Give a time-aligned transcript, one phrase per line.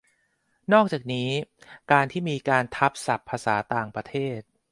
[0.73, 1.29] นอกจากนี้
[1.91, 4.41] การที่มีการทับศัพท์ภาษาต่างประเทศ